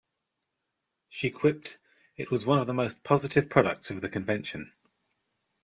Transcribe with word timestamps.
She 1.09 1.29
quipped, 1.29 1.77
It 2.17 2.31
was 2.31 2.43
one 2.43 2.57
of 2.57 2.65
the 2.65 2.73
most 2.73 3.03
positive 3.03 3.47
products 3.51 3.91
of 3.91 4.01
the 4.01 4.09
convention. 4.09 4.73